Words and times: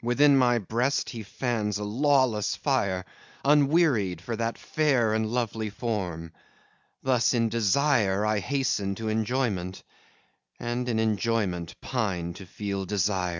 Within 0.00 0.38
my 0.38 0.58
breast 0.58 1.10
he 1.10 1.24
fans 1.24 1.76
a 1.78 1.82
lawless 1.82 2.54
fire, 2.54 3.04
Unwearied, 3.44 4.20
for 4.20 4.36
that 4.36 4.56
fair 4.56 5.12
and 5.12 5.28
lovely 5.28 5.70
form: 5.70 6.30
Thus 7.02 7.34
in 7.34 7.48
desire 7.48 8.24
I 8.24 8.38
hasten 8.38 8.94
to 8.94 9.08
enjoyment, 9.08 9.82
And 10.60 10.88
in 10.88 11.00
enjoyment 11.00 11.74
pine 11.80 12.32
to 12.34 12.46
feel 12.46 12.84
desire. 12.86 13.30